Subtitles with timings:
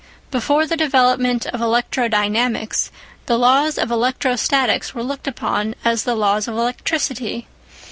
[0.31, 2.89] Before the development of electrodynamics
[3.27, 7.45] the laws of electrostatics were looked upon as the laws of electricity.